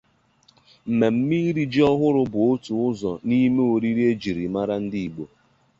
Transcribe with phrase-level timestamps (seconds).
[0.89, 5.25] mmemme iri Ji ọhụrụ bụ otu ụzọ nime oriri ejiri mara ndi Igbo.